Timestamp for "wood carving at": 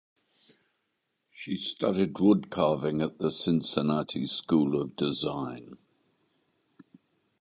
2.17-3.19